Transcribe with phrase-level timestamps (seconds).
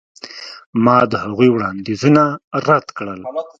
[0.83, 2.23] ما د هغوی وړاندیزونه
[2.67, 3.19] رد کړل.